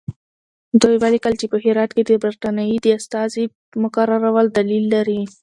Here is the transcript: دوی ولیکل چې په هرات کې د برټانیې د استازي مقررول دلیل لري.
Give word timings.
دوی 0.81 0.95
ولیکل 1.03 1.33
چې 1.39 1.45
په 1.51 1.57
هرات 1.63 1.91
کې 1.95 2.03
د 2.05 2.11
برټانیې 2.23 2.77
د 2.81 2.87
استازي 2.97 3.43
مقررول 3.83 4.45
دلیل 4.57 4.85
لري. 4.95 5.21